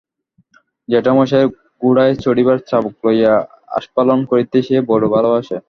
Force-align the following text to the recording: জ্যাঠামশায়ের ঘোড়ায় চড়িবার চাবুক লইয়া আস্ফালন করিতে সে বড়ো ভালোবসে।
জ্যাঠামশায়ের 0.89 1.49
ঘোড়ায় 1.81 2.15
চড়িবার 2.23 2.57
চাবুক 2.69 2.95
লইয়া 3.03 3.33
আস্ফালন 3.77 4.19
করিতে 4.31 4.57
সে 4.67 4.75
বড়ো 4.89 5.07
ভালোবসে। 5.15 5.57